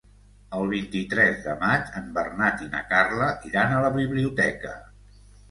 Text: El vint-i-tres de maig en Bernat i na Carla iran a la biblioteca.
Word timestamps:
El 0.59 0.69
vint-i-tres 0.69 1.43
de 1.47 1.53
maig 1.63 1.91
en 1.99 2.07
Bernat 2.15 2.65
i 2.67 2.71
na 2.73 2.81
Carla 2.95 3.29
iran 3.51 3.77
a 3.77 3.85
la 3.87 3.93
biblioteca. 4.01 4.75